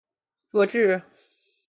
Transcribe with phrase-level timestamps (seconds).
[0.49, 1.03] 弱智？